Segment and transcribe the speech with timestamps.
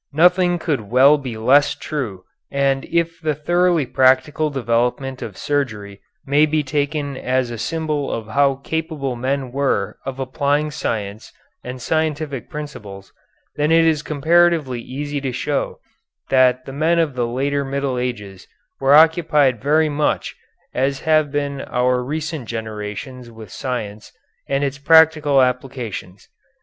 [0.13, 6.47] Nothing could well be less true, and if the thoroughly practical development of surgery may
[6.47, 11.31] be taken as a symbol of how capable men were of applying science
[11.63, 13.13] and scientific principles,
[13.57, 15.79] then it is comparatively easy to show
[16.29, 18.47] that the men of the later Middle Ages
[18.79, 20.35] were occupied very much
[20.73, 24.11] as have been our recent generations with science
[24.49, 26.27] and its practical applications.